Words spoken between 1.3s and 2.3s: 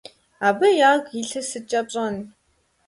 сыткӀэ пщӀэн?